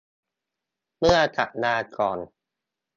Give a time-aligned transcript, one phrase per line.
[0.97, 2.17] เมื่อสัปดาห์ก่อน